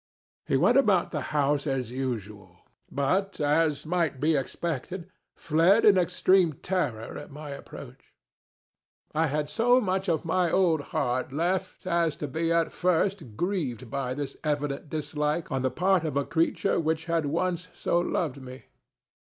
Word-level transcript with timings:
He 0.47 0.57
went 0.57 0.79
about 0.79 1.11
the 1.11 1.21
house 1.29 1.67
as 1.67 1.91
usual, 1.91 2.65
but, 2.91 3.39
as 3.39 3.85
might 3.85 4.19
be 4.19 4.35
expected, 4.35 5.11
fled 5.35 5.85
in 5.85 5.95
extreme 5.95 6.53
terror 6.53 7.19
at 7.19 7.29
my 7.29 7.51
approach. 7.51 8.11
I 9.13 9.27
had 9.27 9.47
so 9.47 9.79
much 9.79 10.09
of 10.09 10.25
my 10.25 10.49
old 10.49 10.81
heart 10.85 11.31
left, 11.31 11.85
as 11.85 12.15
to 12.15 12.27
be 12.27 12.51
at 12.51 12.71
first 12.71 13.37
grieved 13.37 13.91
by 13.91 14.15
this 14.15 14.37
evident 14.43 14.89
dislike 14.89 15.51
on 15.51 15.61
the 15.61 15.69
part 15.69 16.03
of 16.03 16.17
a 16.17 16.25
creature 16.25 16.79
which 16.79 17.05
had 17.05 17.27
once 17.27 17.67
so 17.71 17.99
loved 17.99 18.41
me. 18.41 18.63